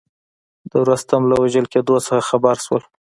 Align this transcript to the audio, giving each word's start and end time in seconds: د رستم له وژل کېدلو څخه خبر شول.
د 0.71 0.71
رستم 0.87 1.21
له 1.31 1.35
وژل 1.41 1.65
کېدلو 1.73 1.99
څخه 2.07 2.27
خبر 2.29 2.55
شول. 2.65 2.83